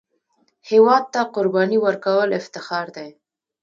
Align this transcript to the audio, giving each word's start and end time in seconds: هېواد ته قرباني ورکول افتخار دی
هېواد 0.69 1.03
ته 1.13 1.21
قرباني 1.35 1.77
ورکول 1.85 2.29
افتخار 2.39 2.85
دی 2.95 3.09